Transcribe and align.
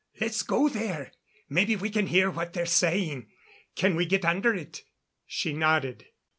Let's 0.19 0.41
go 0.41 0.67
there. 0.67 1.11
Maybe 1.47 1.75
we 1.75 1.91
can 1.91 2.07
hear 2.07 2.31
what 2.31 2.53
they're 2.53 2.65
saying. 2.65 3.27
Can 3.75 3.95
we 3.95 4.07
get 4.07 4.25
under 4.25 4.51
it?" 4.51 4.81
She 5.27 5.53
nodded. 5.53 6.07